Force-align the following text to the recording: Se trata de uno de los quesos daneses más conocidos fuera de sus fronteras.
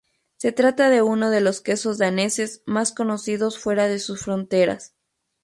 Se 0.37 0.51
trata 0.51 0.89
de 0.89 1.03
uno 1.03 1.29
de 1.29 1.41
los 1.41 1.61
quesos 1.61 1.99
daneses 1.99 2.63
más 2.65 2.91
conocidos 2.91 3.59
fuera 3.59 3.87
de 3.87 3.99
sus 3.99 4.21
fronteras. 4.23 4.95